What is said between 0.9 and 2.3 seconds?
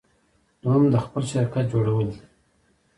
د خپل شرکت جوړول دي.